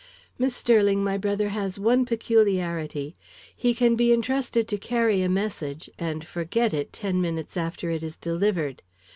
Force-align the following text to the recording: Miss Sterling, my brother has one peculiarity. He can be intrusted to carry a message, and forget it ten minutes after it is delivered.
Miss 0.39 0.55
Sterling, 0.55 1.03
my 1.03 1.15
brother 1.15 1.49
has 1.49 1.77
one 1.77 2.05
peculiarity. 2.07 3.15
He 3.55 3.75
can 3.75 3.95
be 3.95 4.11
intrusted 4.11 4.67
to 4.69 4.77
carry 4.79 5.21
a 5.21 5.29
message, 5.29 5.91
and 5.99 6.25
forget 6.25 6.73
it 6.73 6.91
ten 6.91 7.21
minutes 7.21 7.55
after 7.55 7.91
it 7.91 8.01
is 8.01 8.17
delivered. 8.17 8.81